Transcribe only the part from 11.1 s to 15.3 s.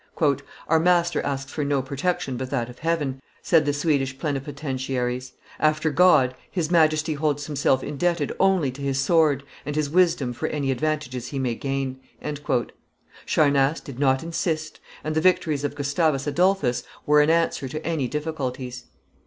he may gain." Charnace did not insist; and the